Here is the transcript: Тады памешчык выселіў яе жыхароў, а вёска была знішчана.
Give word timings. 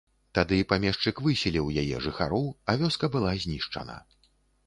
Тады 0.37 0.57
памешчык 0.69 1.19
выселіў 1.25 1.67
яе 1.83 1.99
жыхароў, 2.07 2.49
а 2.73 2.77
вёска 2.85 3.05
была 3.17 3.37
знішчана. 3.43 3.99